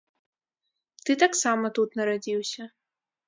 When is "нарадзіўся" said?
2.01-2.63